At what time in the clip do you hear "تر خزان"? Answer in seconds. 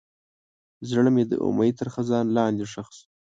1.81-2.25